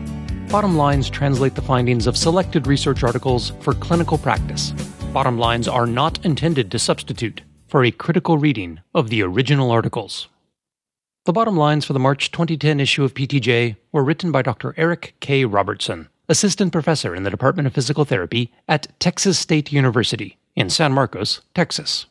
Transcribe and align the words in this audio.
Bottom 0.50 0.76
lines 0.76 1.08
translate 1.08 1.54
the 1.54 1.62
findings 1.62 2.08
of 2.08 2.18
selected 2.18 2.66
research 2.66 3.04
articles 3.04 3.52
for 3.60 3.76
clinical 3.76 4.18
practice. 4.18 4.72
Bottom 5.14 5.38
lines 5.38 5.68
are 5.68 5.86
not 5.86 6.26
intended 6.26 6.72
to 6.72 6.80
substitute 6.80 7.44
for 7.68 7.84
a 7.84 7.92
critical 7.92 8.40
reading 8.40 8.80
of 8.96 9.10
the 9.10 9.22
original 9.22 9.70
articles. 9.70 10.28
The 11.26 11.34
bottom 11.34 11.56
lines 11.56 11.86
for 11.86 11.94
the 11.94 12.00
March 12.00 12.32
2010 12.32 12.80
issue 12.80 13.04
of 13.04 13.14
PTJ 13.14 13.76
were 13.92 14.04
written 14.04 14.32
by 14.32 14.42
Dr. 14.42 14.74
Eric 14.78 15.14
K. 15.20 15.46
Robertson, 15.46 16.10
assistant 16.28 16.72
professor 16.72 17.14
in 17.14 17.22
the 17.22 17.30
Department 17.30 17.68
of 17.68 17.76
Physical 17.76 18.04
Therapy 18.04 18.52
at 18.68 19.00
Texas 19.00 19.38
State 19.38 19.72
University 19.72 20.40
in 20.56 20.72
San 20.72 20.92
Marcos, 20.92 21.42
Texas. 21.54 22.08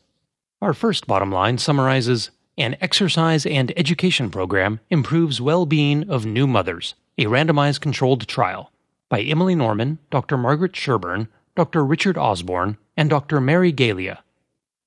Our 0.61 0.75
first 0.75 1.07
bottom 1.07 1.31
line 1.31 1.57
summarizes 1.57 2.29
an 2.55 2.77
exercise 2.81 3.47
and 3.47 3.73
education 3.75 4.29
program 4.29 4.79
improves 4.91 5.41
well 5.41 5.65
being 5.65 6.07
of 6.07 6.23
new 6.23 6.45
mothers, 6.45 6.93
a 7.17 7.25
randomized 7.25 7.81
controlled 7.81 8.27
trial 8.27 8.71
by 9.09 9.21
Emily 9.21 9.55
Norman, 9.55 9.97
Dr. 10.11 10.37
Margaret 10.37 10.73
Sherburn, 10.73 11.29
Dr. 11.55 11.83
Richard 11.83 12.15
Osborne, 12.15 12.77
and 12.95 13.09
Dr. 13.09 13.41
Mary 13.41 13.73
Galea. 13.73 14.19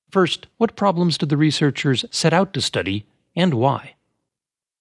First, 0.09 0.47
what 0.55 0.77
problems 0.77 1.17
did 1.17 1.27
the 1.27 1.35
researchers 1.35 2.05
set 2.09 2.31
out 2.31 2.53
to 2.53 2.61
study 2.61 3.05
and 3.35 3.53
why? 3.53 3.95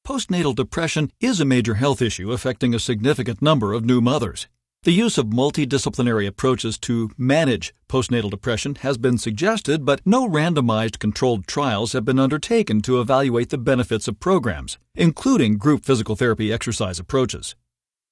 Postnatal 0.06 0.55
depression 0.55 1.11
is 1.20 1.40
a 1.40 1.44
major 1.44 1.74
health 1.74 2.00
issue 2.00 2.30
affecting 2.30 2.72
a 2.72 2.78
significant 2.78 3.42
number 3.42 3.72
of 3.72 3.84
new 3.84 4.00
mothers. 4.00 4.46
The 4.84 4.92
use 4.92 5.16
of 5.16 5.28
multidisciplinary 5.28 6.27
approaches 6.27 6.77
to 6.80 7.10
manage 7.16 7.72
postnatal 7.88 8.30
depression 8.30 8.74
has 8.82 8.98
been 8.98 9.16
suggested, 9.16 9.86
but 9.86 10.02
no 10.04 10.28
randomized 10.28 10.98
controlled 10.98 11.46
trials 11.46 11.94
have 11.94 12.04
been 12.04 12.18
undertaken 12.18 12.82
to 12.82 13.00
evaluate 13.00 13.48
the 13.48 13.56
benefits 13.56 14.08
of 14.08 14.20
programs, 14.20 14.77
including 14.94 15.56
group 15.56 15.86
physical 15.86 16.16
therapy 16.16 16.52
exercise 16.52 16.98
approaches. 16.98 17.56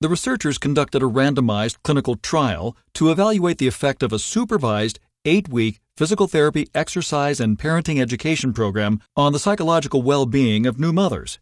The 0.00 0.08
researchers 0.08 0.56
conducted 0.56 1.02
a 1.02 1.10
randomized 1.10 1.76
clinical 1.84 2.16
trial 2.16 2.74
to 2.94 3.10
evaluate 3.10 3.58
the 3.58 3.68
effect 3.68 4.02
of 4.02 4.10
a 4.10 4.18
supervised 4.18 4.98
eight 5.26 5.50
week 5.50 5.78
physical 5.98 6.26
therapy 6.26 6.70
exercise 6.74 7.38
and 7.38 7.58
parenting 7.58 8.00
education 8.00 8.54
program 8.54 9.02
on 9.14 9.34
the 9.34 9.38
psychological 9.38 10.00
well 10.00 10.24
being 10.24 10.64
of 10.64 10.80
new 10.80 10.94
mothers. 10.94 11.38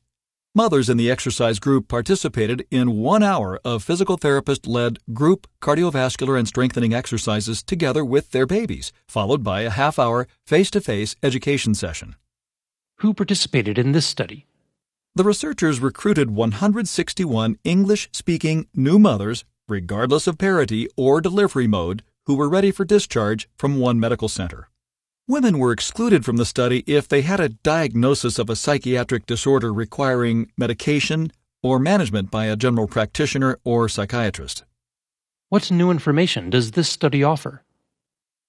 Mothers 0.52 0.90
in 0.90 0.96
the 0.96 1.08
exercise 1.08 1.60
group 1.60 1.86
participated 1.86 2.66
in 2.72 2.96
one 2.96 3.22
hour 3.22 3.60
of 3.64 3.84
physical 3.84 4.16
therapist 4.16 4.66
led 4.66 4.98
group 5.12 5.46
cardiovascular 5.62 6.36
and 6.36 6.48
strengthening 6.48 6.92
exercises 6.92 7.62
together 7.62 8.04
with 8.04 8.32
their 8.32 8.46
babies, 8.46 8.92
followed 9.06 9.44
by 9.44 9.60
a 9.60 9.70
half 9.70 9.96
hour 9.96 10.26
face 10.44 10.68
to 10.72 10.80
face 10.80 11.14
education 11.22 11.72
session. 11.72 12.16
Who 12.96 13.14
participated 13.14 13.78
in 13.78 13.92
this 13.92 14.06
study? 14.06 14.46
The 15.14 15.22
researchers 15.22 15.78
recruited 15.78 16.32
161 16.32 17.56
English 17.62 18.08
speaking 18.12 18.66
new 18.74 18.98
mothers, 18.98 19.44
regardless 19.68 20.26
of 20.26 20.36
parity 20.36 20.88
or 20.96 21.20
delivery 21.20 21.68
mode, 21.68 22.02
who 22.26 22.34
were 22.34 22.48
ready 22.48 22.72
for 22.72 22.84
discharge 22.84 23.48
from 23.56 23.78
one 23.78 24.00
medical 24.00 24.28
center. 24.28 24.69
Women 25.30 25.60
were 25.60 25.70
excluded 25.70 26.24
from 26.24 26.38
the 26.38 26.44
study 26.44 26.82
if 26.88 27.06
they 27.06 27.22
had 27.22 27.38
a 27.38 27.50
diagnosis 27.50 28.36
of 28.36 28.50
a 28.50 28.56
psychiatric 28.56 29.26
disorder 29.26 29.72
requiring 29.72 30.50
medication 30.58 31.30
or 31.62 31.78
management 31.78 32.32
by 32.32 32.46
a 32.46 32.56
general 32.56 32.88
practitioner 32.88 33.56
or 33.62 33.88
psychiatrist. 33.88 34.64
What 35.48 35.70
new 35.70 35.92
information 35.92 36.50
does 36.50 36.72
this 36.72 36.88
study 36.88 37.22
offer? 37.22 37.62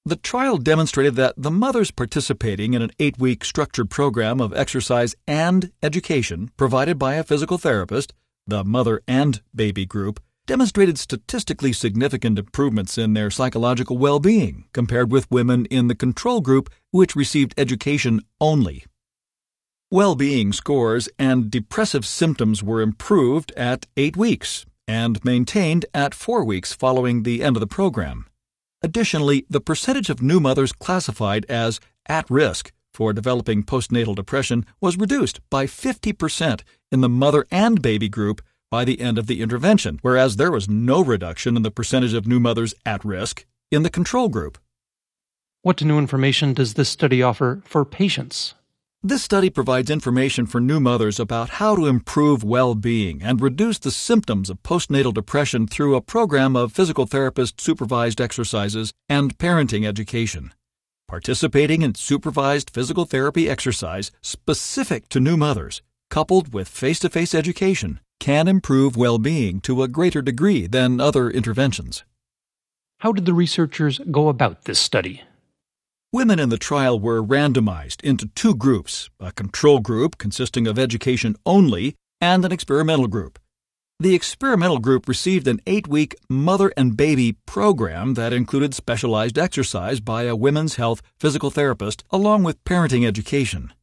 The 0.05 0.15
trial 0.15 0.57
demonstrated 0.57 1.13
that 1.17 1.35
the 1.37 1.51
mothers 1.51 1.91
participating 1.91 2.73
in 2.73 2.81
an 2.81 2.89
eight 2.97 3.19
week 3.19 3.45
structured 3.45 3.91
program 3.91 4.41
of 4.41 4.51
exercise 4.51 5.13
and 5.27 5.71
education 5.83 6.49
provided 6.57 6.97
by 6.97 7.13
a 7.13 7.23
physical 7.23 7.59
therapist, 7.59 8.11
the 8.47 8.63
mother 8.63 9.03
and 9.07 9.43
baby 9.53 9.85
group, 9.85 10.19
demonstrated 10.47 10.97
statistically 10.97 11.73
significant 11.73 12.37
improvements 12.39 12.97
in 12.97 13.13
their 13.13 13.29
psychological 13.29 13.97
well 13.97 14.19
being 14.19 14.65
compared 14.73 15.11
with 15.11 15.29
women 15.31 15.65
in 15.65 15.87
the 15.87 15.95
control 15.95 16.41
group, 16.41 16.69
which 16.91 17.15
received 17.15 17.53
education 17.57 18.21
only. 18.39 18.83
Well 19.89 20.15
being 20.15 20.53
scores 20.53 21.09
and 21.19 21.51
depressive 21.51 22.05
symptoms 22.05 22.63
were 22.63 22.81
improved 22.81 23.51
at 23.57 23.87
eight 23.97 24.15
weeks 24.15 24.65
and 24.87 25.23
maintained 25.23 25.85
at 25.93 26.15
four 26.15 26.43
weeks 26.43 26.73
following 26.73 27.23
the 27.23 27.43
end 27.43 27.55
of 27.55 27.61
the 27.61 27.67
program. 27.67 28.25
Additionally, 28.81 29.45
the 29.49 29.61
percentage 29.61 30.09
of 30.09 30.21
new 30.21 30.39
mothers 30.39 30.71
classified 30.71 31.45
as 31.49 31.79
at 32.07 32.29
risk 32.29 32.71
for 32.93 33.13
developing 33.13 33.63
postnatal 33.63 34.15
depression 34.15 34.65
was 34.79 34.97
reduced 34.97 35.39
by 35.49 35.65
50% 35.65 36.61
in 36.91 37.01
the 37.01 37.09
mother 37.09 37.45
and 37.51 37.81
baby 37.81 38.09
group 38.09 38.41
by 38.71 38.85
the 38.85 39.01
end 39.01 39.17
of 39.19 39.27
the 39.27 39.41
intervention, 39.41 39.99
whereas 40.01 40.37
there 40.37 40.51
was 40.51 40.69
no 40.69 41.03
reduction 41.03 41.57
in 41.57 41.61
the 41.61 41.69
percentage 41.69 42.13
of 42.13 42.25
new 42.25 42.39
mothers 42.39 42.73
at 42.85 43.05
risk 43.05 43.45
in 43.69 43.83
the 43.83 43.89
control 43.89 44.29
group. 44.29 44.57
What 45.61 45.83
new 45.83 45.99
information 45.99 46.53
does 46.53 46.73
this 46.73 46.89
study 46.89 47.21
offer 47.21 47.61
for 47.65 47.85
patients? 47.85 48.55
This 49.03 49.23
study 49.23 49.49
provides 49.49 49.89
information 49.89 50.45
for 50.45 50.61
new 50.61 50.79
mothers 50.79 51.19
about 51.19 51.49
how 51.61 51.75
to 51.75 51.87
improve 51.87 52.43
well 52.43 52.73
being 52.75 53.21
and 53.21 53.41
reduce 53.41 53.77
the 53.79 53.91
symptoms 53.91 54.49
of 54.49 54.63
postnatal 54.63 55.13
depression 55.13 55.67
through 55.67 55.95
a 55.95 56.01
program 56.01 56.55
of 56.55 56.71
physical 56.71 57.05
therapist 57.05 57.59
supervised 57.59 58.21
exercises 58.21 58.93
and 59.09 59.37
parenting 59.37 59.85
education. 59.85 60.53
Participating 61.07 61.81
in 61.81 61.95
supervised 61.95 62.69
physical 62.69 63.05
therapy 63.05 63.49
exercise 63.49 64.11
specific 64.21 65.09
to 65.09 65.19
new 65.19 65.35
mothers, 65.35 65.81
coupled 66.09 66.53
with 66.53 66.69
face 66.69 66.99
to 66.99 67.09
face 67.09 67.35
education, 67.35 67.99
can 68.21 68.47
improve 68.47 68.95
well 68.95 69.17
being 69.17 69.59
to 69.59 69.81
a 69.81 69.87
greater 69.87 70.21
degree 70.21 70.67
than 70.67 71.01
other 71.01 71.27
interventions. 71.29 72.05
How 72.99 73.11
did 73.11 73.25
the 73.25 73.33
researchers 73.33 73.99
go 74.11 74.29
about 74.29 74.65
this 74.65 74.79
study? 74.79 75.23
Women 76.13 76.37
in 76.37 76.49
the 76.49 76.59
trial 76.59 76.99
were 76.99 77.23
randomized 77.23 77.99
into 78.03 78.27
two 78.35 78.53
groups 78.53 79.09
a 79.19 79.31
control 79.31 79.79
group 79.79 80.19
consisting 80.19 80.67
of 80.67 80.77
education 80.77 81.35
only 81.47 81.95
and 82.21 82.45
an 82.45 82.51
experimental 82.51 83.07
group. 83.07 83.39
The 83.99 84.13
experimental 84.13 84.77
group 84.77 85.07
received 85.07 85.47
an 85.47 85.59
eight 85.65 85.87
week 85.87 86.15
mother 86.29 86.71
and 86.77 86.95
baby 86.95 87.37
program 87.47 88.13
that 88.13 88.33
included 88.33 88.75
specialized 88.75 89.39
exercise 89.39 89.99
by 89.99 90.23
a 90.23 90.35
women's 90.35 90.75
health 90.75 91.01
physical 91.19 91.49
therapist 91.49 92.03
along 92.11 92.43
with 92.43 92.63
parenting 92.65 93.07
education. 93.07 93.73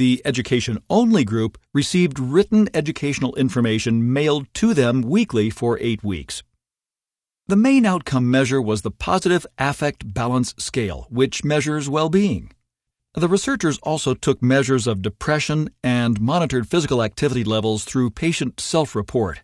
The 0.00 0.22
education 0.24 0.82
only 0.88 1.24
group 1.24 1.58
received 1.74 2.18
written 2.18 2.70
educational 2.72 3.34
information 3.34 4.14
mailed 4.14 4.46
to 4.54 4.72
them 4.72 5.02
weekly 5.02 5.50
for 5.50 5.78
eight 5.78 6.02
weeks. 6.02 6.42
The 7.48 7.56
main 7.56 7.84
outcome 7.84 8.30
measure 8.30 8.62
was 8.62 8.80
the 8.80 8.90
Positive 8.90 9.44
Affect 9.58 10.14
Balance 10.14 10.54
Scale, 10.56 11.06
which 11.10 11.44
measures 11.44 11.90
well 11.90 12.08
being. 12.08 12.50
The 13.12 13.28
researchers 13.28 13.76
also 13.82 14.14
took 14.14 14.42
measures 14.42 14.86
of 14.86 15.02
depression 15.02 15.68
and 15.84 16.18
monitored 16.18 16.66
physical 16.66 17.02
activity 17.02 17.44
levels 17.44 17.84
through 17.84 18.12
patient 18.12 18.58
self 18.58 18.96
report. 18.96 19.42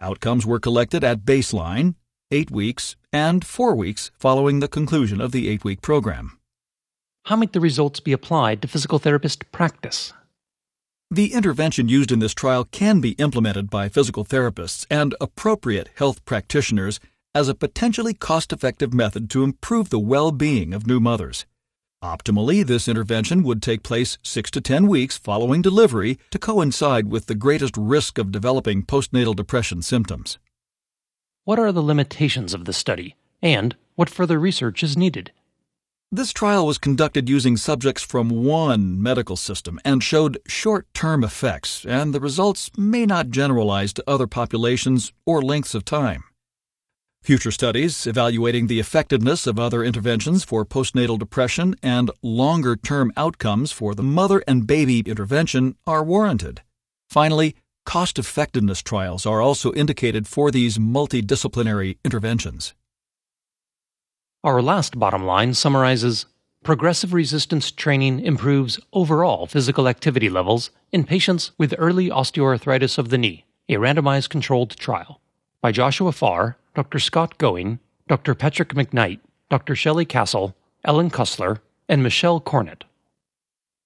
Outcomes 0.00 0.44
were 0.44 0.58
collected 0.58 1.04
at 1.04 1.24
baseline, 1.24 1.94
eight 2.32 2.50
weeks, 2.50 2.96
and 3.12 3.46
four 3.46 3.76
weeks 3.76 4.10
following 4.18 4.58
the 4.58 4.66
conclusion 4.66 5.20
of 5.20 5.30
the 5.30 5.48
eight 5.48 5.62
week 5.62 5.80
program. 5.80 6.40
How 7.26 7.34
might 7.34 7.52
the 7.52 7.60
results 7.60 7.98
be 7.98 8.12
applied 8.12 8.62
to 8.62 8.68
physical 8.68 9.00
therapist 9.00 9.50
practice? 9.50 10.12
The 11.10 11.34
intervention 11.34 11.88
used 11.88 12.12
in 12.12 12.20
this 12.20 12.32
trial 12.32 12.66
can 12.66 13.00
be 13.00 13.18
implemented 13.18 13.68
by 13.68 13.88
physical 13.88 14.24
therapists 14.24 14.86
and 14.88 15.12
appropriate 15.20 15.90
health 15.96 16.24
practitioners 16.24 17.00
as 17.34 17.48
a 17.48 17.54
potentially 17.56 18.14
cost 18.14 18.52
effective 18.52 18.94
method 18.94 19.28
to 19.30 19.42
improve 19.42 19.90
the 19.90 19.98
well 19.98 20.30
being 20.30 20.72
of 20.72 20.86
new 20.86 21.00
mothers. 21.00 21.46
Optimally, 22.00 22.64
this 22.64 22.86
intervention 22.86 23.42
would 23.42 23.60
take 23.60 23.82
place 23.82 24.18
6 24.22 24.48
to 24.52 24.60
10 24.60 24.86
weeks 24.86 25.18
following 25.18 25.62
delivery 25.62 26.20
to 26.30 26.38
coincide 26.38 27.10
with 27.10 27.26
the 27.26 27.34
greatest 27.34 27.76
risk 27.76 28.18
of 28.18 28.30
developing 28.30 28.84
postnatal 28.84 29.34
depression 29.34 29.82
symptoms. 29.82 30.38
What 31.42 31.58
are 31.58 31.72
the 31.72 31.82
limitations 31.82 32.54
of 32.54 32.66
the 32.66 32.72
study, 32.72 33.16
and 33.42 33.74
what 33.96 34.08
further 34.08 34.38
research 34.38 34.84
is 34.84 34.96
needed? 34.96 35.32
This 36.12 36.32
trial 36.32 36.68
was 36.68 36.78
conducted 36.78 37.28
using 37.28 37.56
subjects 37.56 38.00
from 38.00 38.28
one 38.28 39.02
medical 39.02 39.34
system 39.34 39.80
and 39.84 40.04
showed 40.04 40.38
short 40.46 40.86
term 40.94 41.24
effects, 41.24 41.84
and 41.84 42.14
the 42.14 42.20
results 42.20 42.70
may 42.76 43.06
not 43.06 43.30
generalize 43.30 43.92
to 43.94 44.04
other 44.06 44.28
populations 44.28 45.12
or 45.26 45.42
lengths 45.42 45.74
of 45.74 45.84
time. 45.84 46.22
Future 47.24 47.50
studies 47.50 48.06
evaluating 48.06 48.68
the 48.68 48.78
effectiveness 48.78 49.48
of 49.48 49.58
other 49.58 49.82
interventions 49.82 50.44
for 50.44 50.64
postnatal 50.64 51.18
depression 51.18 51.74
and 51.82 52.12
longer 52.22 52.76
term 52.76 53.12
outcomes 53.16 53.72
for 53.72 53.92
the 53.92 54.04
mother 54.04 54.44
and 54.46 54.64
baby 54.64 55.00
intervention 55.00 55.74
are 55.88 56.04
warranted. 56.04 56.62
Finally, 57.10 57.56
cost 57.84 58.16
effectiveness 58.16 58.80
trials 58.80 59.26
are 59.26 59.42
also 59.42 59.72
indicated 59.72 60.28
for 60.28 60.52
these 60.52 60.78
multidisciplinary 60.78 61.98
interventions. 62.04 62.76
Our 64.46 64.62
last 64.62 64.96
bottom 64.96 65.24
line 65.26 65.54
summarizes 65.54 66.26
progressive 66.62 67.12
resistance 67.12 67.72
training 67.72 68.20
improves 68.20 68.78
overall 68.92 69.48
physical 69.48 69.88
activity 69.88 70.30
levels 70.30 70.70
in 70.92 71.02
patients 71.02 71.50
with 71.58 71.74
early 71.78 72.10
osteoarthritis 72.10 72.96
of 72.96 73.08
the 73.08 73.18
knee, 73.18 73.44
a 73.68 73.72
randomized 73.72 74.28
controlled 74.28 74.76
trial 74.76 75.20
by 75.60 75.72
Joshua 75.72 76.12
Farr 76.12 76.56
Dr. 76.76 77.00
Scott 77.00 77.38
Going, 77.38 77.80
Dr. 78.06 78.36
Patrick 78.36 78.68
McKnight, 78.68 79.18
Dr. 79.50 79.74
Shelley 79.74 80.06
Kasle, 80.06 80.54
Ellen 80.84 81.10
Cussler, 81.10 81.58
and 81.88 82.04
Michelle 82.04 82.40
Cornett. 82.40 82.82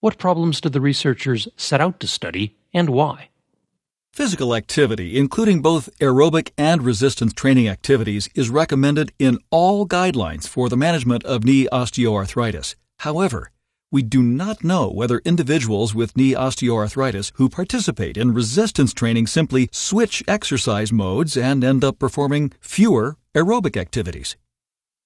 What 0.00 0.18
problems 0.18 0.60
did 0.60 0.74
the 0.74 0.82
researchers 0.82 1.48
set 1.56 1.80
out 1.80 2.00
to 2.00 2.06
study 2.06 2.54
and 2.74 2.90
why? 2.90 3.29
Physical 4.12 4.56
activity, 4.56 5.16
including 5.16 5.62
both 5.62 5.88
aerobic 6.00 6.50
and 6.58 6.82
resistance 6.82 7.32
training 7.32 7.68
activities, 7.68 8.28
is 8.34 8.50
recommended 8.50 9.12
in 9.20 9.38
all 9.50 9.86
guidelines 9.86 10.48
for 10.48 10.68
the 10.68 10.76
management 10.76 11.22
of 11.24 11.44
knee 11.44 11.68
osteoarthritis. 11.72 12.74
However, 12.98 13.52
we 13.92 14.02
do 14.02 14.20
not 14.20 14.64
know 14.64 14.90
whether 14.90 15.20
individuals 15.24 15.94
with 15.94 16.16
knee 16.16 16.34
osteoarthritis 16.34 17.30
who 17.36 17.48
participate 17.48 18.16
in 18.16 18.34
resistance 18.34 18.92
training 18.92 19.28
simply 19.28 19.68
switch 19.70 20.24
exercise 20.26 20.92
modes 20.92 21.36
and 21.36 21.62
end 21.62 21.84
up 21.84 22.00
performing 22.00 22.52
fewer 22.60 23.16
aerobic 23.36 23.76
activities. 23.76 24.36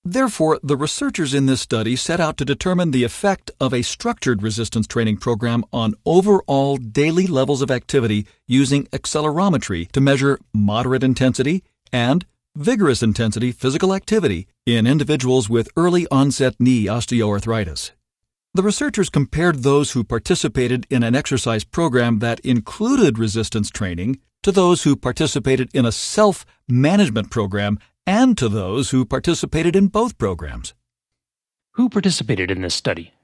Therefore, 0.06 0.60
the 0.62 0.76
researchers 0.76 1.32
in 1.32 1.46
this 1.46 1.62
study 1.62 1.96
set 1.96 2.20
out 2.20 2.36
to 2.36 2.44
determine 2.44 2.90
the 2.90 3.04
effect 3.04 3.50
of 3.58 3.72
a 3.72 3.80
structured 3.80 4.42
resistance 4.42 4.86
training 4.86 5.16
program 5.16 5.64
on 5.72 5.94
overall 6.04 6.76
daily 6.76 7.26
levels 7.26 7.62
of 7.62 7.70
activity 7.70 8.26
using 8.46 8.84
accelerometry 8.88 9.90
to 9.92 10.02
measure 10.02 10.38
moderate 10.52 11.02
intensity 11.02 11.64
and 11.90 12.26
vigorous 12.54 13.02
intensity 13.02 13.50
physical 13.50 13.94
activity 13.94 14.46
in 14.66 14.86
individuals 14.86 15.48
with 15.48 15.70
early 15.74 16.06
onset 16.10 16.54
knee 16.58 16.84
osteoarthritis. 16.84 17.92
The 18.52 18.62
researchers 18.62 19.08
compared 19.08 19.62
those 19.62 19.92
who 19.92 20.04
participated 20.04 20.86
in 20.90 21.02
an 21.02 21.14
exercise 21.14 21.64
program 21.64 22.18
that 22.18 22.40
included 22.40 23.18
resistance 23.18 23.70
training 23.70 24.20
to 24.42 24.52
those 24.52 24.82
who 24.82 24.96
participated 24.96 25.70
in 25.72 25.86
a 25.86 25.90
self 25.90 26.44
management 26.68 27.30
program 27.30 27.78
and 28.06 28.36
to 28.38 28.48
those 28.48 28.90
who 28.90 29.04
participated 29.04 29.74
in 29.76 29.88
both 29.88 30.18
programs. 30.18 30.74
Who 31.72 31.88
participated 31.88 32.50
in 32.50 32.62
this 32.62 32.74
study? 32.74 33.14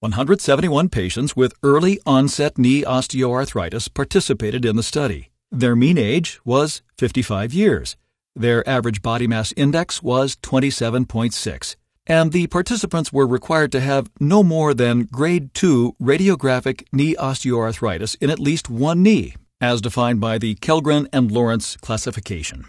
171 0.00 0.88
patients 0.88 1.36
with 1.36 1.54
early 1.62 2.00
onset 2.06 2.56
knee 2.58 2.82
osteoarthritis 2.82 3.92
participated 3.92 4.64
in 4.64 4.76
the 4.76 4.82
study. 4.82 5.30
Their 5.50 5.74
mean 5.74 5.98
age 5.98 6.40
was 6.44 6.82
55 6.98 7.52
years. 7.52 7.96
Their 8.34 8.68
average 8.68 9.02
body 9.02 9.26
mass 9.26 9.52
index 9.56 10.02
was 10.02 10.36
27.6 10.36 11.76
and 12.08 12.32
the 12.32 12.46
participants 12.46 13.12
were 13.12 13.26
required 13.26 13.70
to 13.72 13.80
have 13.80 14.10
no 14.18 14.42
more 14.42 14.72
than 14.72 15.04
grade 15.04 15.52
2 15.52 15.96
radiographic 16.02 16.84
knee 16.90 17.14
osteoarthritis 17.16 18.16
in 18.20 18.30
at 18.30 18.38
least 18.38 18.70
one 18.70 19.02
knee, 19.02 19.34
as 19.60 19.82
defined 19.82 20.20
by 20.20 20.38
the 20.38 20.54
Kellgren 20.56 21.06
and 21.12 21.30
Lawrence 21.30 21.76
classification. 21.76 22.64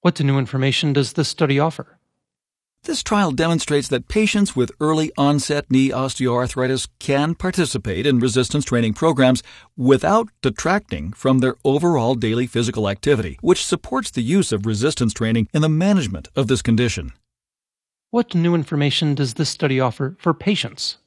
What 0.00 0.22
new 0.22 0.38
information 0.38 0.92
does 0.92 1.14
this 1.14 1.28
study 1.28 1.58
offer? 1.58 1.98
This 2.84 3.02
trial 3.02 3.32
demonstrates 3.32 3.88
that 3.88 4.06
patients 4.06 4.54
with 4.54 4.70
early 4.78 5.10
onset 5.18 5.68
knee 5.72 5.90
osteoarthritis 5.90 6.86
can 7.00 7.34
participate 7.34 8.06
in 8.06 8.20
resistance 8.20 8.64
training 8.64 8.94
programs 8.94 9.42
without 9.76 10.28
detracting 10.40 11.12
from 11.12 11.40
their 11.40 11.56
overall 11.64 12.14
daily 12.14 12.46
physical 12.46 12.88
activity, 12.88 13.38
which 13.40 13.66
supports 13.66 14.12
the 14.12 14.22
use 14.22 14.52
of 14.52 14.66
resistance 14.66 15.12
training 15.12 15.48
in 15.52 15.62
the 15.62 15.68
management 15.68 16.28
of 16.36 16.46
this 16.46 16.62
condition. 16.62 17.12
What 18.10 18.36
new 18.36 18.54
information 18.54 19.16
does 19.16 19.34
this 19.34 19.50
study 19.50 19.80
offer 19.80 20.16
for 20.20 20.32
patients? 20.32 20.98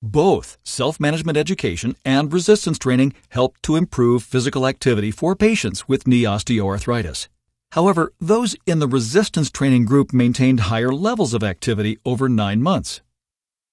Both 0.00 0.56
self 0.64 0.98
management 0.98 1.36
education 1.36 1.96
and 2.02 2.32
resistance 2.32 2.78
training 2.78 3.12
help 3.28 3.60
to 3.62 3.76
improve 3.76 4.22
physical 4.22 4.66
activity 4.66 5.10
for 5.10 5.36
patients 5.36 5.86
with 5.86 6.06
knee 6.06 6.22
osteoarthritis. 6.22 7.28
However, 7.76 8.14
those 8.18 8.56
in 8.64 8.78
the 8.78 8.88
resistance 8.88 9.50
training 9.50 9.84
group 9.84 10.14
maintained 10.14 10.60
higher 10.60 10.92
levels 10.92 11.34
of 11.34 11.44
activity 11.44 11.98
over 12.06 12.26
nine 12.26 12.62
months. 12.62 13.02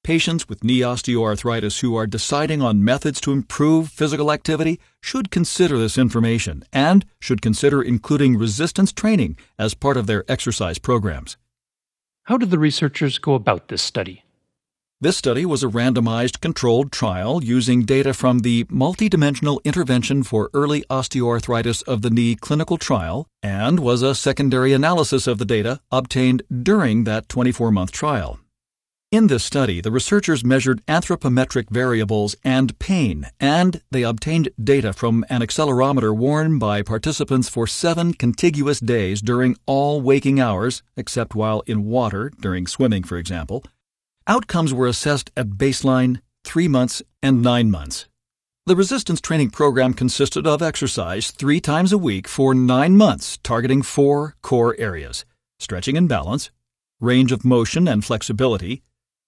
Patients 0.03 0.49
with 0.49 0.61
knee 0.61 0.81
osteoarthritis 0.81 1.79
who 1.79 1.95
are 1.95 2.05
deciding 2.05 2.61
on 2.61 2.83
methods 2.83 3.21
to 3.21 3.31
improve 3.31 3.87
physical 3.87 4.29
activity 4.29 4.77
should 5.01 5.31
consider 5.31 5.77
this 5.77 5.97
information 5.97 6.65
and 6.73 7.05
should 7.21 7.41
consider 7.41 7.81
including 7.81 8.37
resistance 8.37 8.91
training 8.91 9.37
as 9.57 9.73
part 9.73 9.95
of 9.95 10.05
their 10.05 10.25
exercise 10.27 10.79
programs. 10.79 11.37
How 12.23 12.35
did 12.37 12.51
the 12.51 12.59
researchers 12.59 13.17
go 13.17 13.35
about 13.35 13.69
this 13.69 13.81
study? 13.81 14.25
This 15.03 15.17
study 15.17 15.45
was 15.45 15.63
a 15.63 15.67
randomized 15.67 16.39
controlled 16.39 16.93
trial 16.93 17.43
using 17.43 17.83
data 17.83 18.13
from 18.13 18.39
the 18.39 18.63
Multidimensional 18.71 19.61
Intervention 19.65 20.23
for 20.23 20.49
Early 20.53 20.83
Osteoarthritis 20.89 21.83
of 21.83 22.03
the 22.03 22.09
Knee 22.09 22.35
clinical 22.35 22.77
trial 22.77 23.27
and 23.41 23.81
was 23.81 24.01
a 24.01 24.15
secondary 24.15 24.71
analysis 24.71 25.27
of 25.27 25.39
the 25.39 25.45
data 25.45 25.81
obtained 25.91 26.43
during 26.49 27.03
that 27.03 27.27
24 27.27 27.69
month 27.69 27.91
trial. 27.91 28.39
In 29.11 29.27
this 29.27 29.43
study, 29.43 29.81
the 29.81 29.91
researchers 29.91 30.45
measured 30.45 30.81
anthropometric 30.85 31.69
variables 31.69 32.37
and 32.41 32.79
pain, 32.79 33.27
and 33.41 33.81
they 33.91 34.03
obtained 34.03 34.47
data 34.57 34.93
from 34.93 35.25
an 35.27 35.41
accelerometer 35.41 36.15
worn 36.15 36.59
by 36.59 36.81
participants 36.81 37.49
for 37.49 37.67
seven 37.67 38.13
contiguous 38.13 38.79
days 38.79 39.21
during 39.21 39.57
all 39.65 39.99
waking 39.99 40.39
hours, 40.39 40.81
except 40.95 41.35
while 41.35 41.61
in 41.67 41.83
water, 41.83 42.31
during 42.39 42.65
swimming, 42.67 43.03
for 43.03 43.17
example. 43.17 43.65
Outcomes 44.25 44.73
were 44.73 44.87
assessed 44.87 45.31
at 45.35 45.51
baseline, 45.51 46.21
three 46.45 46.69
months, 46.69 47.01
and 47.21 47.41
nine 47.41 47.69
months. 47.69 48.07
The 48.65 48.75
resistance 48.75 49.19
training 49.19 49.49
program 49.49 49.93
consisted 49.93 50.47
of 50.47 50.61
exercise 50.61 51.31
three 51.31 51.59
times 51.59 51.91
a 51.91 51.97
week 51.97 52.29
for 52.29 52.55
nine 52.55 52.95
months, 52.95 53.37
targeting 53.43 53.81
four 53.81 54.35
core 54.41 54.75
areas 54.79 55.25
stretching 55.59 55.95
and 55.97 56.09
balance, 56.09 56.51
range 56.99 57.31
of 57.31 57.45
motion 57.45 57.87
and 57.87 58.03
flexibility, 58.03 58.81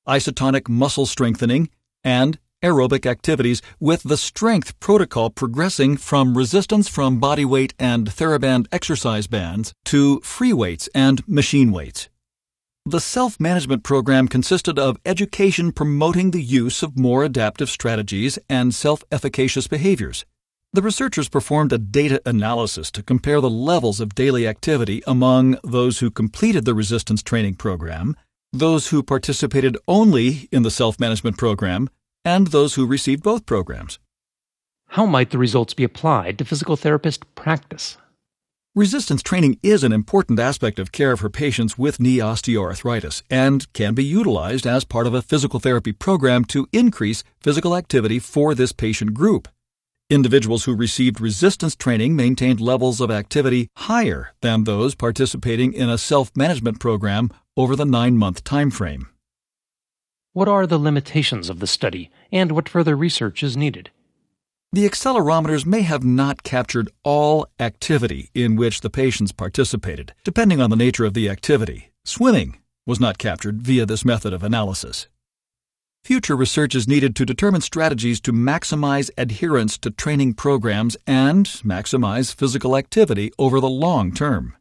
isotonic 0.08 0.67
muscle 0.67 1.05
strengthening, 1.05 1.70
and 2.03 2.39
aerobic 2.63 3.05
activities, 3.05 3.62
with 3.79 4.03
the 4.03 4.17
strength 4.17 4.77
protocol 4.79 5.29
progressing 5.29 5.96
from 5.96 6.38
resistance 6.38 6.88
from 6.89 7.20
body 7.20 7.46
weight 7.46 7.74
and 7.79 8.08
TheraBand 8.10 8.67
exercise 8.72 9.27
bands 9.27 9.74
to 9.86 10.20
free 10.22 10.53
weights 10.53 10.89
and 10.93 11.25
machine 11.27 11.72
weights. 11.72 12.10
The 12.86 13.00
self 13.00 13.39
management 13.39 13.84
program 13.84 14.27
consisted 14.27 14.77
of 14.77 14.98
education 15.06 15.72
promoting 15.72 16.32
the 16.32 16.42
use 16.42 16.84
of 16.84 16.98
more 16.98 17.24
adaptive 17.24 17.70
strategies 17.70 18.38
and 18.48 18.75
self 18.75 19.04
efficacious 19.12 19.68
behaviors. 19.68 20.25
The 20.74 20.82
researchers 20.82 21.30
performed 21.30 21.74
a 21.74 21.77
data 21.77 22.22
analysis 22.25 22.92
to 22.92 23.04
compare 23.04 23.42
the 23.42 23.50
levels 23.50 24.00
of 24.00 24.13
daily 24.13 24.48
activity 24.48 25.01
among 25.08 25.58
those 25.63 26.00
who 26.00 26.12
completed 26.12 26.65
the 26.65 26.74
resistance 26.74 27.24
training 27.24 27.56
program 27.56 28.15
those 28.60 28.88
who 28.88 29.04
participated 29.04 29.77
only 29.88 30.48
in 30.51 30.63
the 30.63 30.72
self 30.72 31.00
management 31.00 31.38
program, 31.38 31.89
and 32.24 32.48
those 32.48 32.75
who 32.75 32.86
received 32.86 33.24
both 33.24 33.46
programs. 33.46 34.00
How 34.89 35.06
might 35.06 35.32
the 35.32 35.38
results 35.38 35.74
be 35.74 35.84
applied 35.84 36.38
to 36.38 36.46
physical 36.46 36.77
therapist 36.77 37.24
practice? 37.36 37.98
Resistance 38.77 39.24
training 39.24 39.58
is 39.63 39.86
an 39.86 39.94
important 39.94 40.38
aspect 40.38 40.79
of 40.79 40.91
care 40.91 41.15
for 41.15 41.29
patients 41.29 41.77
with 41.77 41.98
knee 41.98 42.17
osteoarthritis 42.17 43.24
and 43.29 43.72
can 43.72 43.94
be 43.94 44.03
utilized 44.03 44.67
as 44.67 44.84
part 44.84 45.08
of 45.08 45.13
a 45.13 45.22
physical 45.22 45.62
therapy 45.62 45.94
program 45.94 46.44
to 46.44 46.67
increase 46.74 47.24
physical 47.39 47.74
activity 47.74 48.20
for 48.20 48.53
this 48.53 48.74
patient 48.74 49.13
group. 49.13 49.48
Individuals 50.10 50.65
who 50.65 50.75
received 50.75 51.22
resistance 51.22 51.74
training 51.74 52.17
maintained 52.17 52.60
levels 52.60 53.00
of 53.00 53.10
activity 53.10 53.70
higher 53.77 54.34
than 54.41 54.65
those 54.65 54.94
participating 54.94 55.72
in 55.72 55.88
a 55.88 55.98
self 55.98 56.36
management 56.36 56.77
program 56.77 57.29
over 57.55 57.77
the 57.77 57.86
nine 57.86 58.17
month 58.17 58.44
time 58.44 58.70
frame. 58.70 59.08
What 60.34 60.50
are 60.50 60.67
the 60.67 60.77
limitations 60.77 61.50
of 61.50 61.60
the 61.62 61.67
study, 61.67 62.10
and 62.29 62.51
what 62.51 62.67
further 62.67 62.98
research 62.98 63.41
is 63.41 63.55
needed? 63.55 63.89
The 64.75 64.89
accelerometers 64.89 65.65
may 65.65 65.84
have 65.84 66.03
not 66.03 66.44
captured 66.44 66.91
all 67.01 67.48
activity 67.62 68.29
in 68.34 68.58
which 68.58 68.82
the 68.82 68.89
patients 68.89 69.32
participated, 69.32 70.13
depending 70.25 70.60
on 70.60 70.70
the 70.70 70.75
nature 70.75 71.05
of 71.05 71.13
the 71.13 71.29
activity. 71.29 71.94
Swimming, 72.03 72.58
was 72.86 73.00
not 73.00 73.17
captured 73.17 73.62
via 73.62 73.86
this 73.86 74.03
method 74.03 74.34
of 74.34 74.44
analysis. 74.44 75.08
Future 76.03 76.36
research 76.36 76.75
is 76.75 76.89
needed 76.89 77.15
to 77.15 77.25
determine 77.25 77.62
strategies 77.62 78.20
to 78.20 78.34
maximize 78.34 79.10
adherence 79.17 79.77
to 79.77 79.91
training 79.91 80.34
programs 80.34 80.98
and 81.08 81.46
maximize 81.63 82.36
physical 82.36 82.75
activity 82.75 83.32
over 83.39 83.62
the 83.62 83.70
long 83.70 84.12
term. 84.12 84.58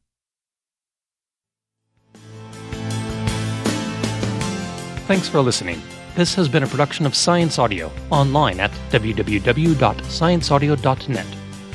Thanks 5.09 5.29
for 5.29 5.41
listening. 5.41 5.83
This 6.15 6.35
has 6.37 6.49
been 6.49 6.63
a 6.63 6.69
production 6.69 7.05
of 7.07 7.17
Science 7.17 7.59
Audio, 7.59 7.91
online 8.11 8.61
at 8.61 8.71
www.scienceaudio.net. 8.91 11.27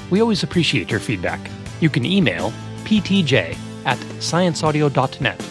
We 0.10 0.22
always 0.22 0.44
appreciate 0.44 0.90
your 0.90 1.02
feedback. 1.02 1.52
You 1.82 1.90
can 1.90 2.06
email 2.06 2.54
ptj 2.86 3.58
at 3.86 3.98
scienceaudio.net 3.98 5.46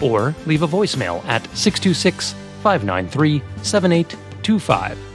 or 0.00 0.34
leave 0.46 0.62
a 0.62 0.68
voicemail 0.68 1.24
at 1.26 1.44
626 1.56 2.32
593 2.62 3.40
7825. 3.62 5.11